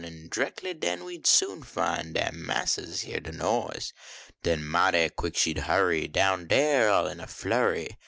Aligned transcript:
An 0.03 0.29
dreckly 0.31 0.73
den 0.73 1.03
we 1.03 1.17
d 1.19 1.25
soon 1.27 1.61
fin 1.61 2.13
Dat 2.13 2.33
missus 2.33 3.01
heah 3.03 3.19
de 3.19 3.31
noise. 3.33 3.93
Den 4.41 4.65
mighty 4.65 5.09
quick 5.09 5.37
she 5.37 5.53
d 5.53 5.61
hurrv 5.61 6.11
Down 6.11 6.47
dar 6.47 6.89
all 6.89 7.05
in 7.05 7.19
a 7.19 7.27
flurry. 7.27 7.99